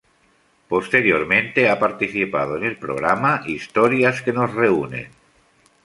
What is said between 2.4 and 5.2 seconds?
en el programa "Historias que nos reúnen".